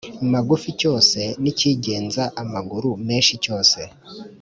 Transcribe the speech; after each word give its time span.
Magufi 0.33 0.69
cyose 0.81 1.19
n 1.41 1.43
ikigenza 1.51 2.23
amaguru 2.41 2.89
menshi 3.07 3.33
cyose 3.43 3.79